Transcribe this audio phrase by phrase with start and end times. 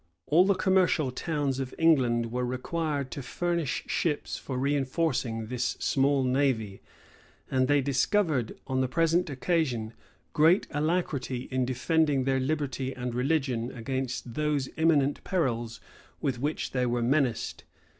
[0.17, 5.77] [*] All the commercial towns of England were required to furnish ships for reenforcing this
[5.79, 6.81] small navy;
[7.51, 9.93] and they discovered, on the present occasion,
[10.33, 15.79] great alacrity in defending their liberty and religion against those imminent perils
[16.19, 17.63] with which they were menaced.